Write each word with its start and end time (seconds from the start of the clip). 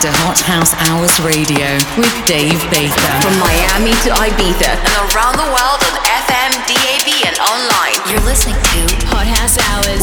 listening 0.00 0.14
to 0.14 0.24
Hot 0.24 0.40
House 0.40 0.72
Hours 0.88 1.20
Radio 1.20 1.74
with 1.98 2.14
Dave 2.24 2.58
Baker. 2.70 3.12
From 3.20 3.36
Miami 3.38 3.92
to 4.04 4.10
Ibiza 4.16 4.72
and 4.72 5.14
around 5.14 5.36
the 5.36 5.44
world 5.44 5.80
on 5.84 5.94
FM, 6.08 6.52
DAB, 6.64 7.08
and 7.28 7.36
online. 7.38 8.00
You're 8.08 8.24
listening 8.24 8.56
to 8.56 9.06
Hot 9.08 9.26
House 9.26 9.58
Hours, 9.58 10.00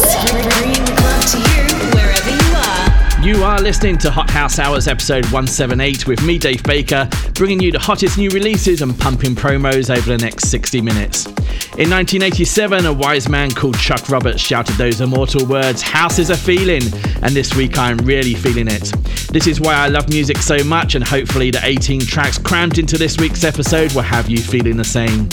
bringing 0.54 0.86
the 0.86 0.94
club 1.02 1.22
to 1.34 1.38
you 1.42 1.66
wherever 1.96 2.30
you 2.30 2.50
are. 2.54 3.26
You 3.26 3.44
are 3.44 3.60
listening 3.60 3.98
to 4.00 4.12
Hot 4.12 4.30
House 4.30 4.60
Hours 4.60 4.88
episode 4.88 5.26
178 5.26 6.06
with 6.06 6.22
me, 6.24 6.38
Dave 6.38 6.62
Baker, 6.64 7.10
bringing 7.34 7.60
you 7.60 7.72
the 7.72 7.80
hottest 7.80 8.20
new 8.20 8.30
releases 8.30 8.84
and 8.84 8.98
pumping 9.00 9.34
promos 9.34 9.96
over 9.96 10.10
the 10.10 10.18
next 10.18 10.50
60 10.50 10.82
minutes. 10.82 11.26
In 11.78 11.92
1987, 11.92 12.88
a 12.88 12.92
wise 12.92 13.30
man 13.30 13.52
called 13.52 13.78
Chuck 13.78 14.10
Roberts 14.10 14.42
shouted 14.42 14.76
those 14.78 15.00
immortal 15.00 15.46
words, 15.46 15.84
House 15.84 16.18
is 16.18 16.32
a 16.32 16.36
feeling, 16.36 16.82
and 17.22 17.36
this 17.36 17.54
week 17.54 17.78
I'm 17.78 17.98
really 17.98 18.34
feeling 18.34 18.68
it. 18.68 18.92
This 19.32 19.46
is 19.46 19.62
why 19.62 19.76
I 19.76 19.88
love 19.88 20.10
music 20.10 20.38
so 20.38 20.64
much, 20.64 20.96
and 20.96 21.04
hopefully 21.04 21.52
the 21.52 21.64
18 21.64 22.00
tracks 22.00 22.40
crammed 22.40 22.80
into 22.80 22.98
this 22.98 23.20
week's 23.20 23.44
episode 23.44 23.94
will 23.94 24.02
have 24.02 24.28
you 24.28 24.40
feeling 24.40 24.76
the 24.76 24.84
same. 24.84 25.30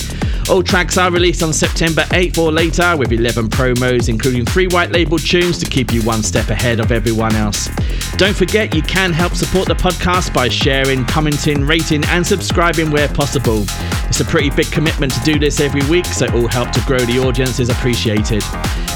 All 0.51 0.63
tracks 0.63 0.99
are 0.99 1.11
released 1.11 1.43
on 1.43 1.55
September 1.55 2.03
8th 2.11 2.37
or 2.37 2.53
later 2.53 2.95
with 2.99 3.11
11 3.11 3.49
promos, 3.49 4.11
including 4.11 4.45
three 4.45 4.67
white 4.67 4.93
label 4.93 5.17
tunes 5.17 5.59
to 5.61 5.65
keep 5.65 5.95
you 5.95 6.03
one 6.03 6.23
step 6.23 6.51
ahead 6.51 6.79
of 6.79 6.93
everyone 6.93 7.35
else. 7.35 7.71
Don't 8.19 8.37
forget 8.37 8.75
you 8.75 8.83
can 8.83 9.15
help 9.15 9.35
support 9.35 9.67
the 9.67 9.75
podcast 9.75 10.35
by 10.35 10.49
sharing, 10.49 11.07
commenting, 11.07 11.67
rating, 11.67 12.05
and 12.07 12.27
subscribing 12.27 12.91
where 12.91 13.09
possible. 13.09 13.65
It's 14.07 14.21
a 14.21 14.25
pretty 14.25 14.51
big 14.51 14.71
commitment 14.71 15.13
to 15.15 15.21
do 15.21 15.39
this 15.39 15.61
every 15.61 15.85
week, 15.89 16.05
so 16.07 16.27
all 16.35 16.49
help 16.49 16.71
to 16.73 16.81
grow 16.83 16.99
the 16.99 17.19
audience 17.19 17.61
is 17.61 17.71
appreciated. 17.71 18.43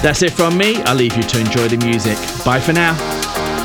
That's 0.02 0.23
it 0.23 0.33
from 0.33 0.56
me. 0.56 0.83
I'll 0.83 0.97
leave 0.97 1.16
you 1.16 1.23
to 1.23 1.41
enjoy 1.41 1.69
the 1.69 1.78
music. 1.84 2.16
Bye 2.45 2.61
for 2.61 2.73
now. 2.73 3.58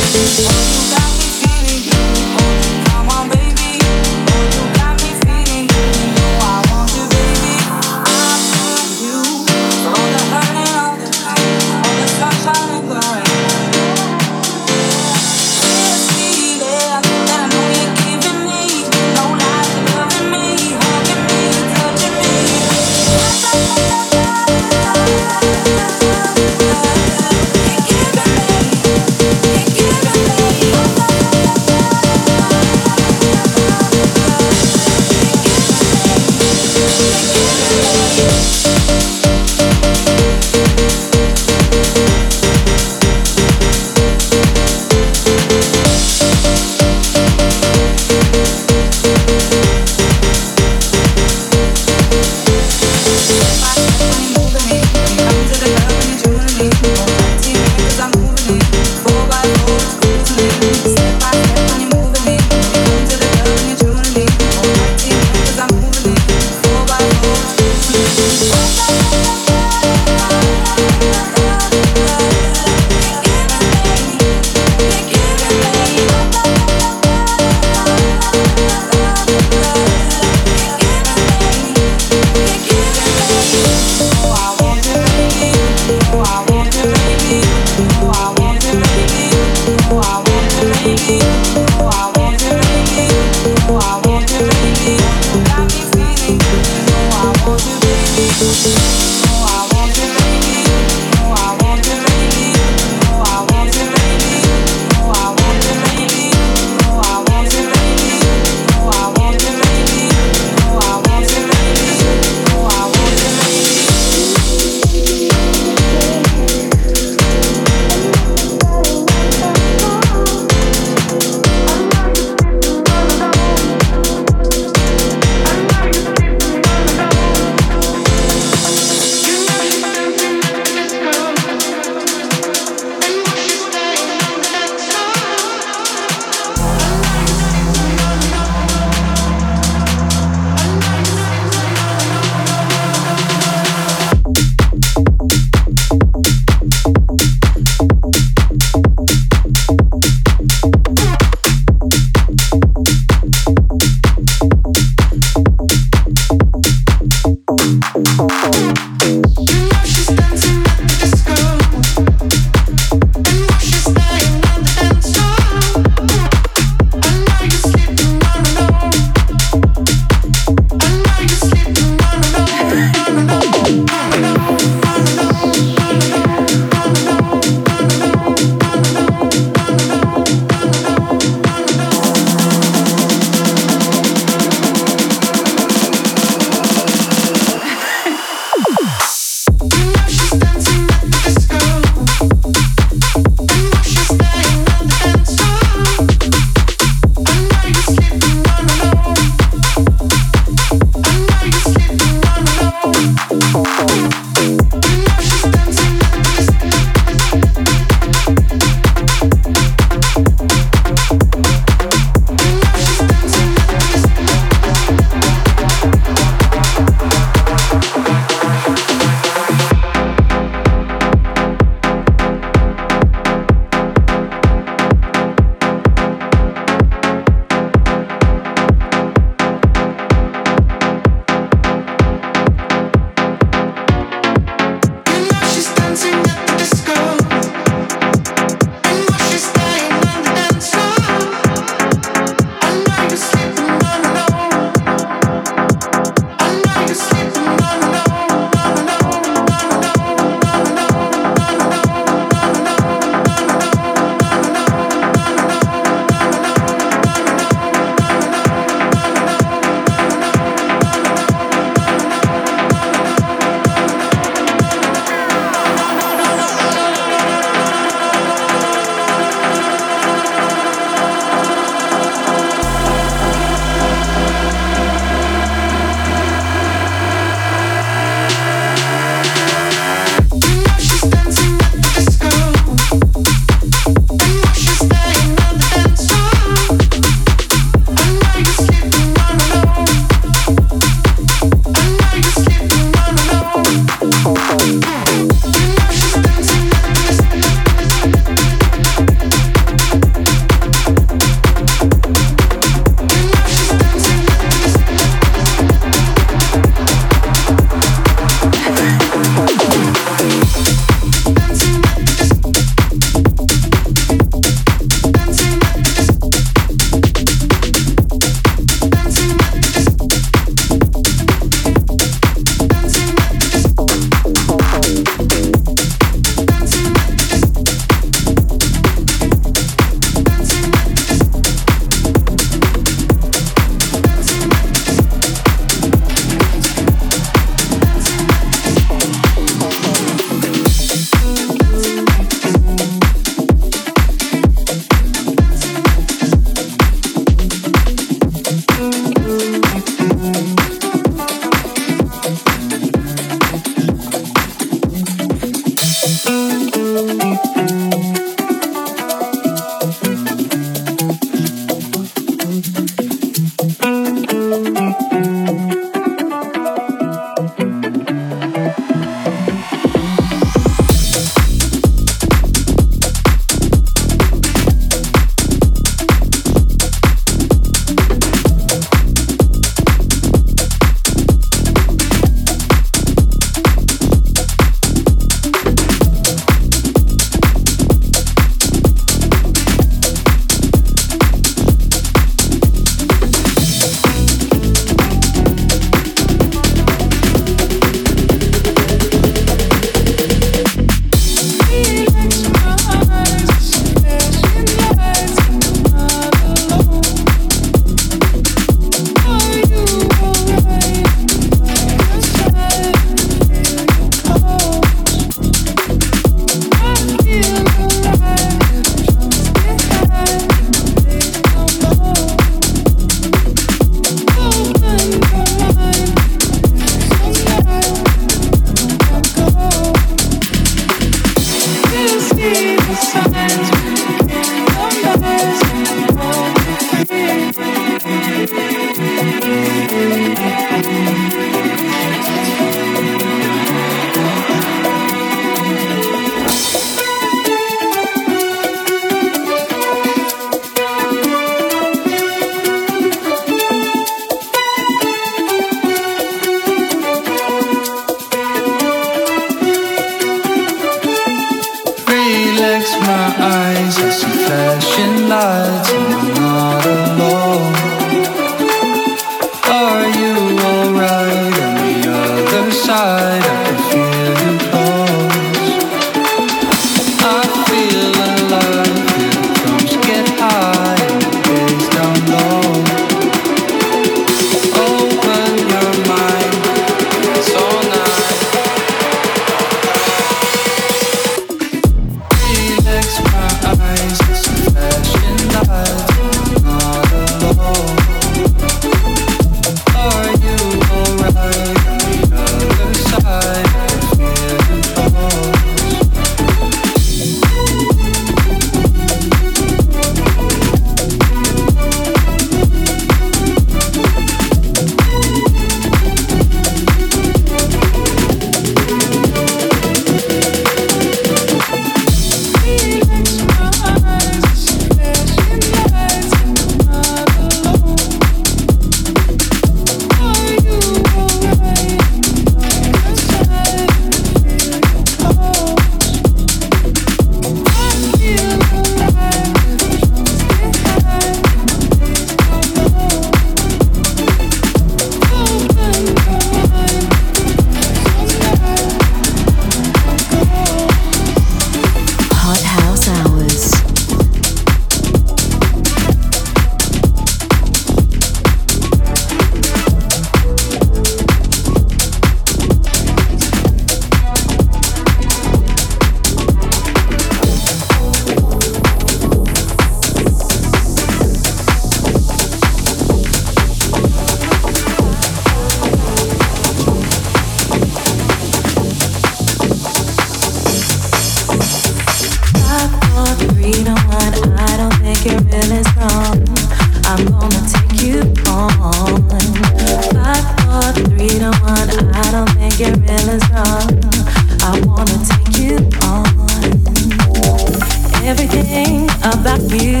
everything 598.26 599.04
about 599.20 599.60
you. 599.70 600.00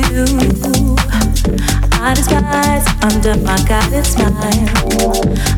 I 2.00 2.14
disguise 2.14 2.86
under 3.02 3.36
my 3.42 3.56
guided 3.68 4.06
smile. 4.06 4.32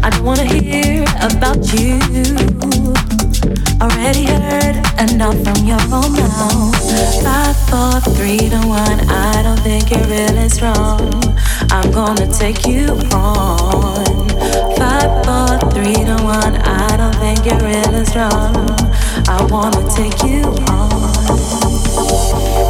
I 0.02 0.10
don't 0.10 0.24
wanna 0.24 0.44
hear 0.44 1.04
about 1.22 1.62
you. 1.74 1.98
Already 3.80 4.26
heard 4.26 4.76
enough 4.98 5.38
from 5.44 5.64
your 5.64 5.80
own 5.94 6.12
mouth. 6.12 6.74
Five, 7.22 7.56
four, 7.70 8.00
three 8.14 8.48
to 8.50 8.60
one. 8.66 8.98
I 9.08 9.42
don't 9.42 9.60
think 9.60 9.90
you're 9.90 10.08
really 10.08 10.48
strong. 10.48 11.12
I'm 11.70 11.90
gonna 11.92 12.26
take 12.32 12.66
you 12.66 12.98
on. 13.12 14.28
Five, 14.76 15.10
four, 15.24 15.70
three 15.70 15.94
to 15.94 16.16
one. 16.24 16.56
I 16.56 16.96
don't 16.96 17.14
think 17.16 17.46
you're 17.46 17.62
really 17.62 18.04
strong. 18.06 18.54
I 19.28 19.46
wanna 19.50 19.88
take 19.94 20.22
you 20.24 20.42
on. 20.68 20.95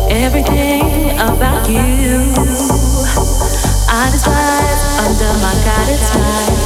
Everything 0.08 1.10
about 1.18 1.68
you 1.68 2.32
I 3.88 4.10
despise 4.10 4.82
under 5.02 5.32
my 5.42 5.54
guided 5.64 6.00
eye. 6.02 6.56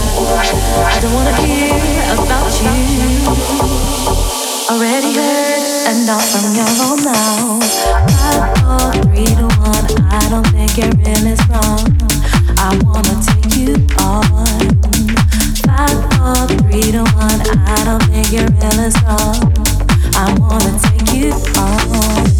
I 0.84 1.00
don't 1.00 1.14
wanna 1.14 1.34
hear 1.40 1.74
about 2.16 2.50
you. 2.60 2.70
Already 4.70 5.14
heard 5.14 5.64
enough 5.92 6.26
from 6.30 6.54
your 6.54 6.68
own 6.84 7.04
mouth. 7.04 7.64
Five, 8.20 8.58
four, 8.60 8.92
three 9.04 9.26
to 9.26 9.46
one. 9.60 9.86
I 10.10 10.26
don't 10.28 10.46
think 10.48 10.76
you're 10.76 10.90
in 10.90 11.24
this. 11.24 11.40
I 12.62 12.78
wanna 12.84 13.16
take 13.24 13.56
you 13.56 13.74
on. 13.98 14.24
Five, 15.64 15.96
four, 16.14 16.46
three 16.68 16.92
to 16.92 17.04
one. 17.16 17.40
I 17.66 17.84
don't 17.84 18.02
think 18.04 18.32
you're 18.32 18.44
in 18.44 18.76
this 18.76 18.96
wrong. 19.02 19.52
I 20.14 20.34
wanna 20.38 20.78
take 20.78 21.12
you 21.14 21.32
on. 21.56 22.39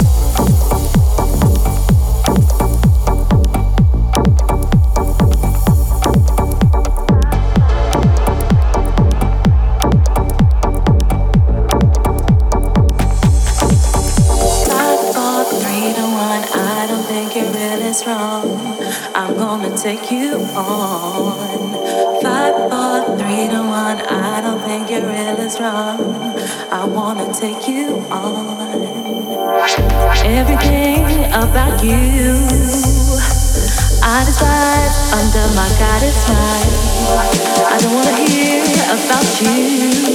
take 19.81 20.11
you 20.11 20.35
on. 20.53 21.73
Five, 22.21 22.53
four, 22.69 23.17
three 23.17 23.47
to 23.49 23.61
one. 23.65 23.97
I 24.05 24.39
don't 24.39 24.61
think 24.61 24.91
you're 24.91 25.01
really 25.01 25.49
strong. 25.49 25.97
I 26.71 26.85
wanna 26.85 27.33
take 27.33 27.67
you 27.67 27.97
on. 28.11 28.61
Everything 30.23 31.25
about 31.33 31.81
you, 31.83 32.45
I 34.05 34.21
decide 34.29 34.93
under 35.17 35.45
my 35.57 35.69
goddess 35.81 36.29
light. 36.29 36.71
I 37.73 37.77
don't 37.81 37.95
wanna 37.97 38.15
hear 38.21 38.61
about 38.85 39.29
you. 39.41 40.13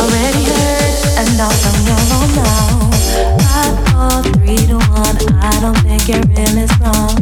Already 0.00 0.42
heard 0.48 0.96
enough, 1.28 1.60
I'm 1.68 1.78
wrong 1.84 2.30
now. 2.40 2.80
Five, 3.44 3.76
four, 3.92 4.32
three 4.32 4.62
to 4.68 4.78
one. 4.88 5.18
I 5.36 5.52
don't 5.60 5.76
think 5.84 6.08
you're 6.08 6.26
really 6.32 6.66
strong. 6.68 7.21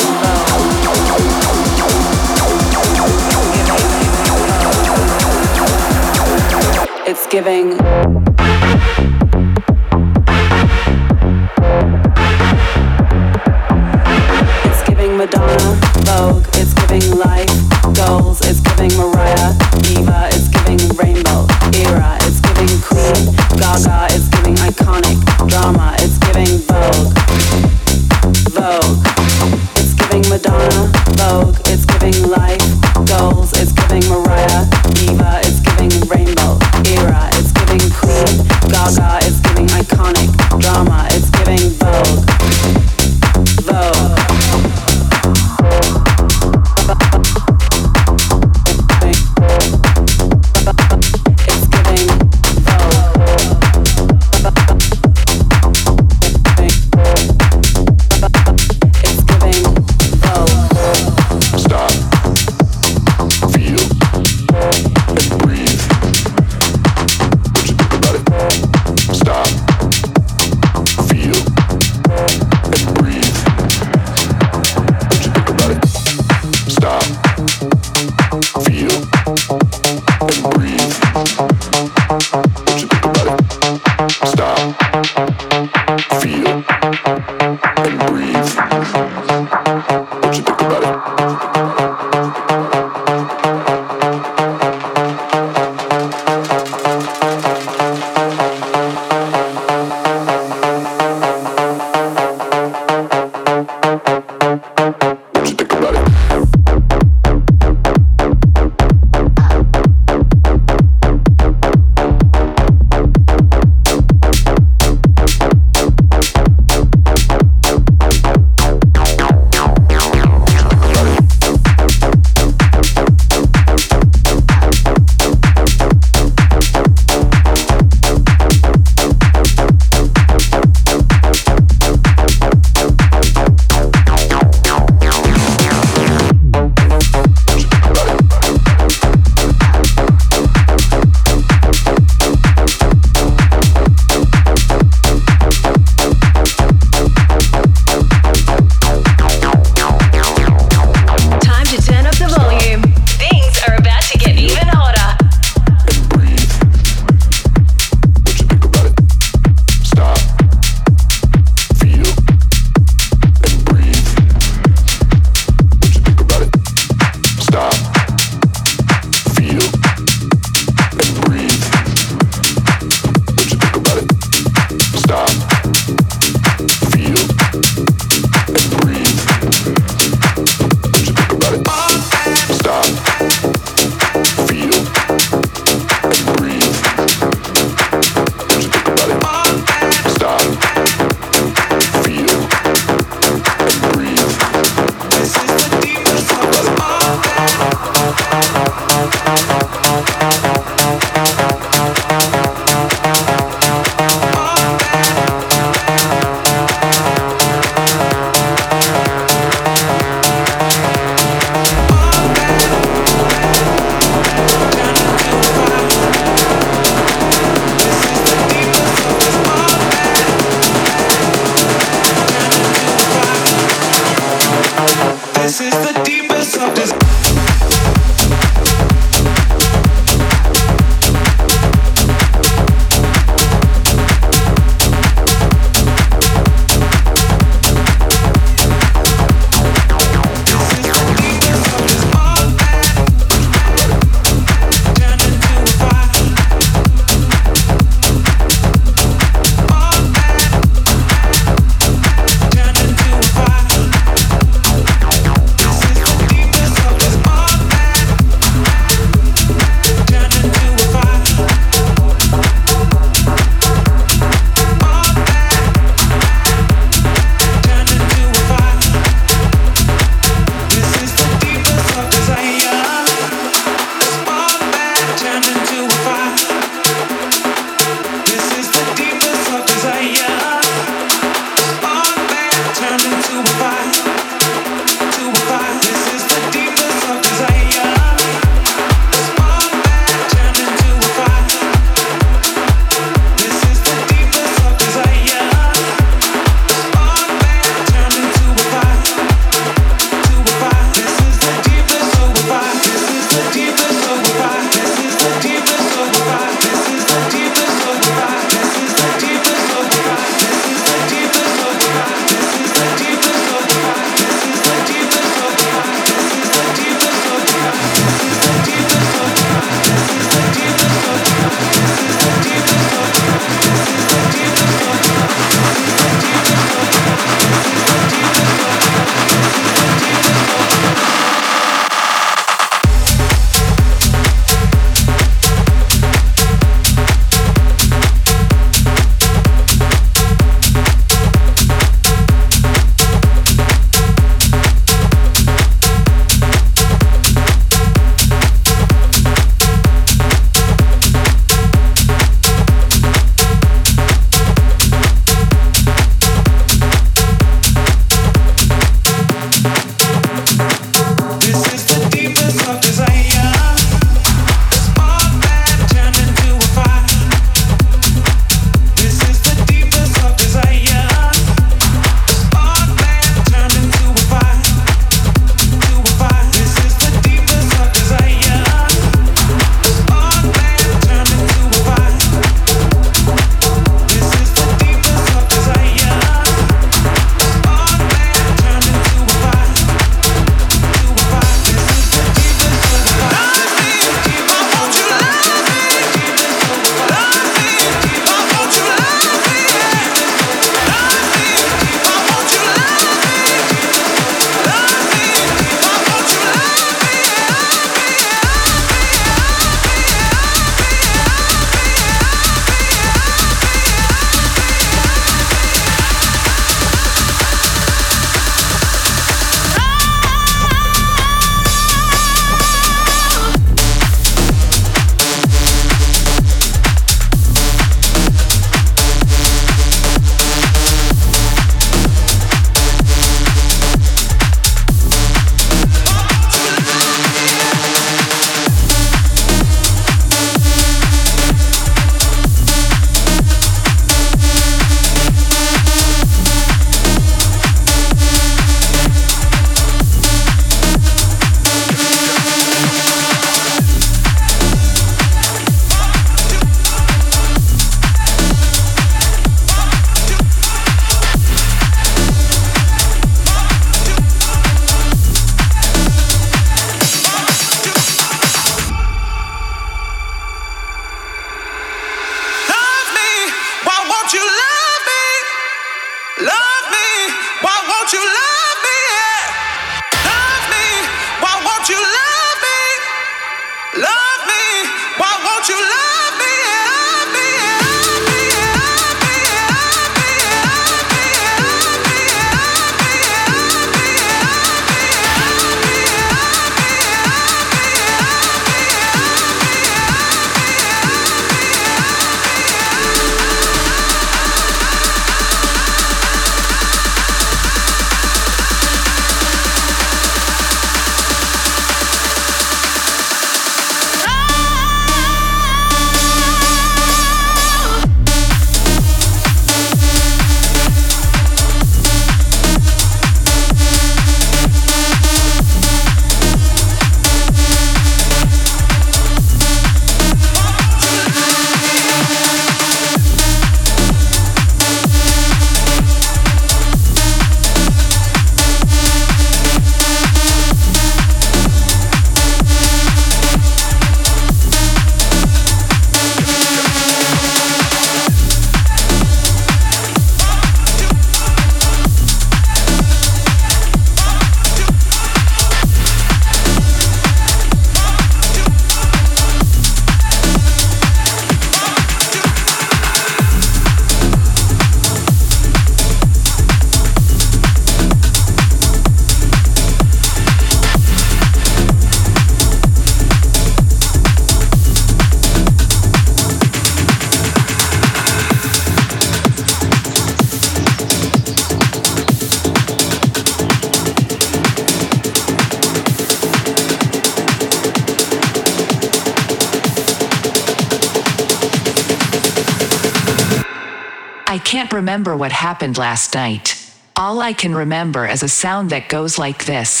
remember 594.93 595.35
what 595.35 595.51
happened 595.51 595.97
last 595.97 596.33
night. 596.33 596.77
All 597.15 597.39
I 597.41 597.53
can 597.53 597.75
remember 597.75 598.25
is 598.27 598.43
a 598.43 598.49
sound 598.49 598.89
that 598.89 599.09
goes 599.09 599.37
like 599.37 599.65
this. 599.65 600.00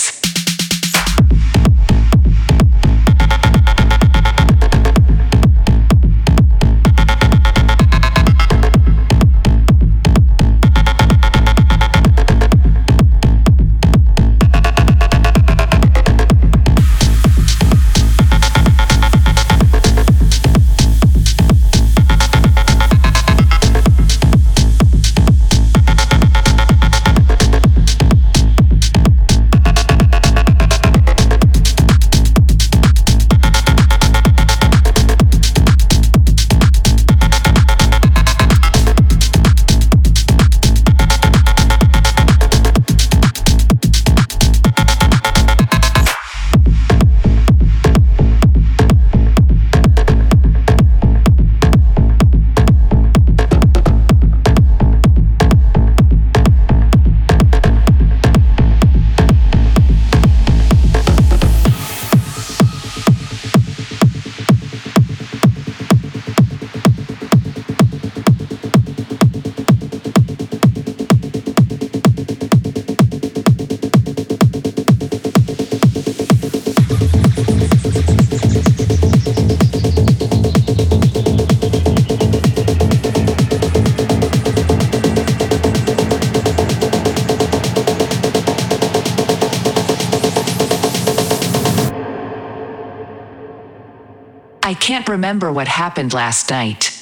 Can't 95.01 95.09
remember 95.09 95.51
what 95.51 95.67
happened 95.67 96.13
last 96.13 96.51
night. 96.51 96.95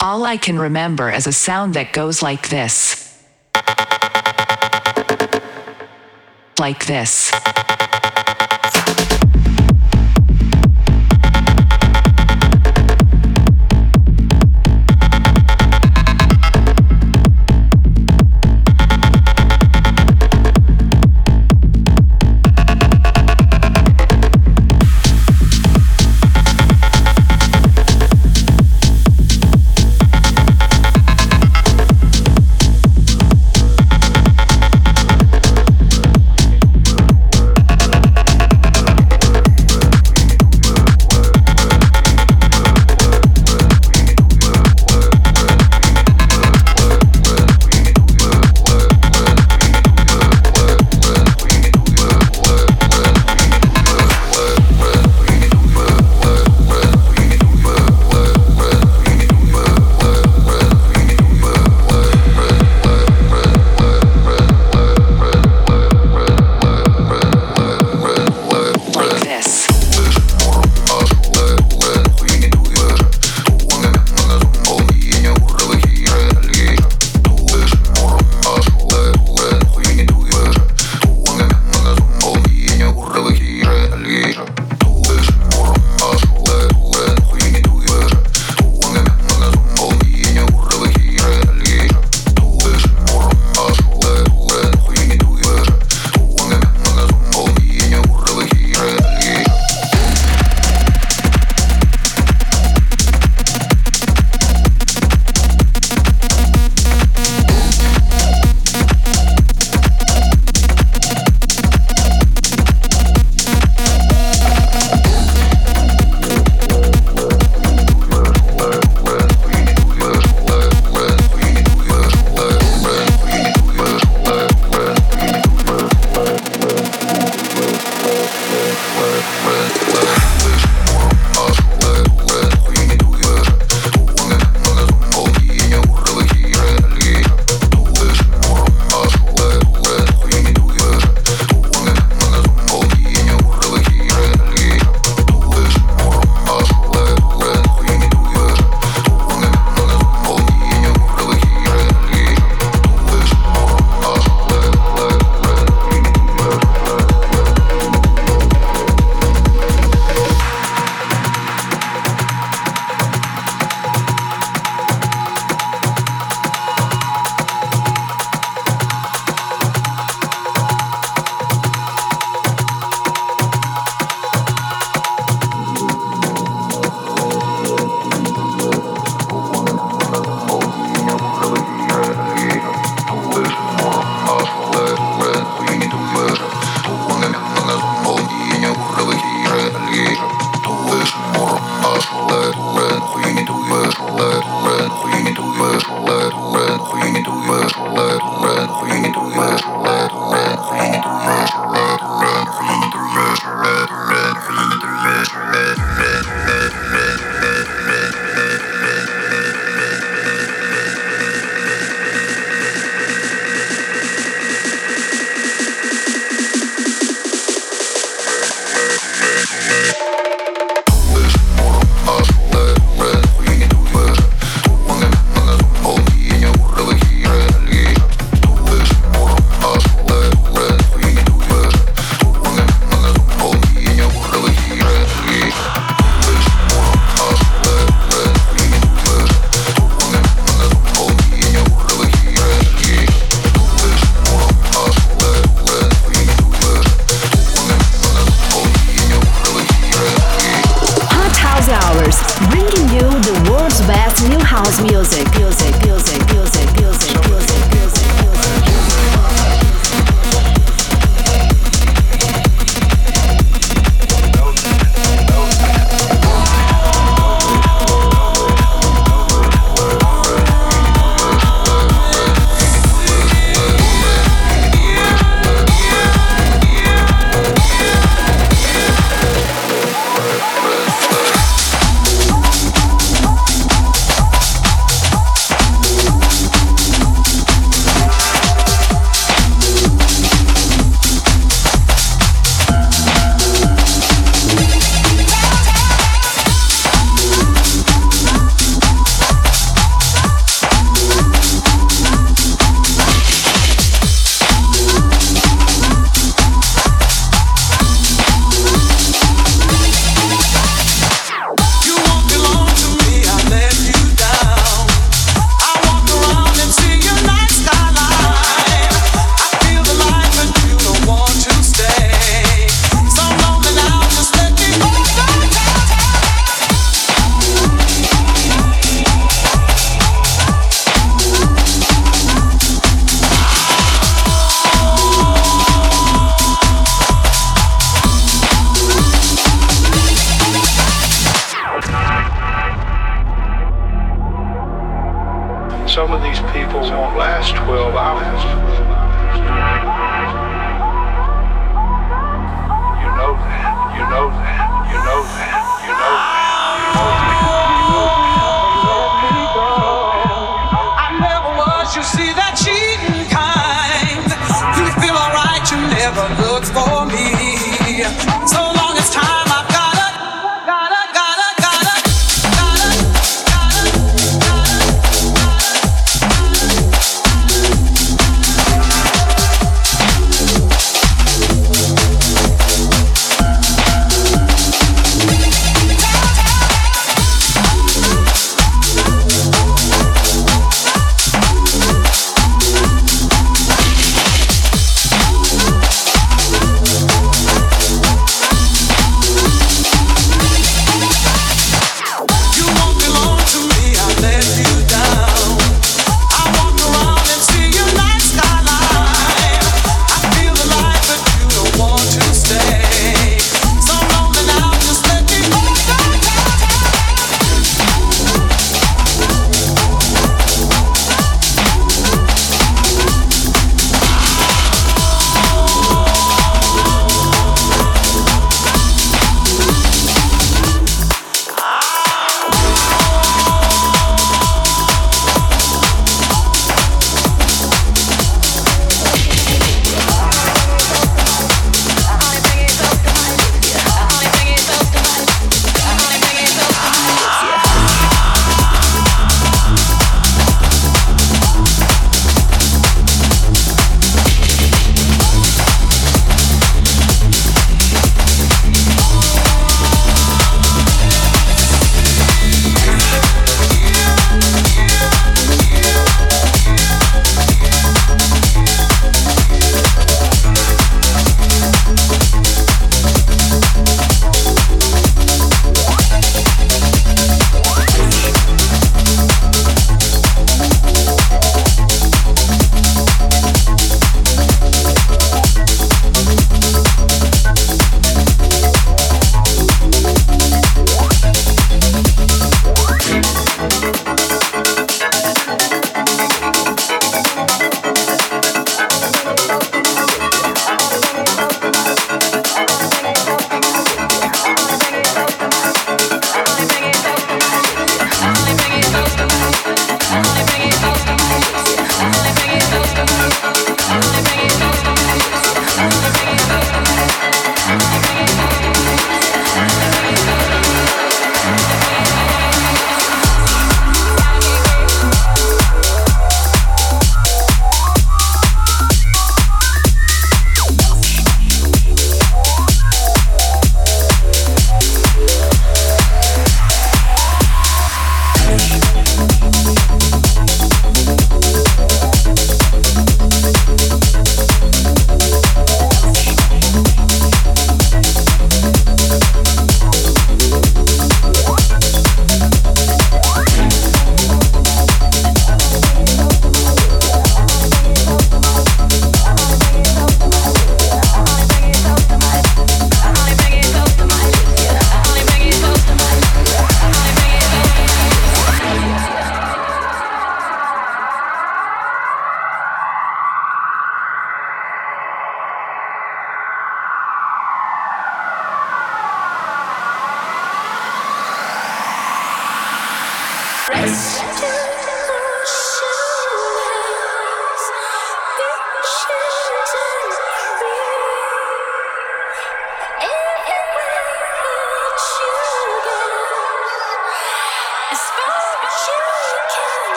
All 0.00 0.24
I 0.24 0.36
can 0.36 0.58
remember 0.58 1.08
is 1.08 1.28
a 1.28 1.32
sound 1.32 1.74
that 1.74 1.92
goes 1.92 2.20
like 2.20 2.48
this. 2.48 3.22
Like 6.58 6.86
this. 6.86 7.21